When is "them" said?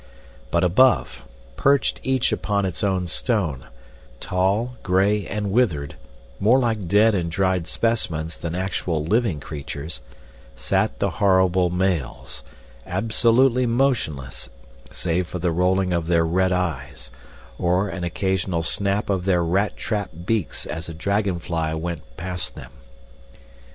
22.55-22.71